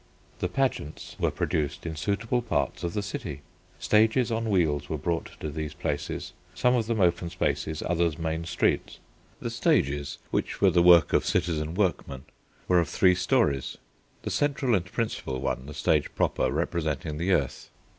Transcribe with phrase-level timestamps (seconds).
[0.39, 3.43] The pageants were produced in suitable parts of the city.
[3.77, 8.45] Stages on wheels were brought to these places, some of them open spaces, others main
[8.45, 8.97] streets.
[9.41, 12.23] The stages, which were the work of citizen workmen,
[12.67, 13.77] were of three storeys,
[14.23, 17.69] the central and principal one, the stage proper, representing the earth.